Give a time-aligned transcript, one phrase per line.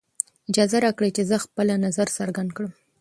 [0.49, 2.71] اجازه راکړئ چې زه خپله نظر څرګند کړم.